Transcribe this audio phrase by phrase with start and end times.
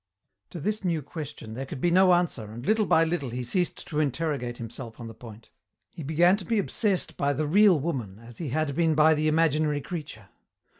[0.49, 3.85] To this new question there could be no answer, and little by little he ceased
[3.87, 5.51] to interrogate himself on the point.
[5.91, 9.27] He began to be obsessed by the real woman as he had been by the
[9.27, 10.29] imaginary creature.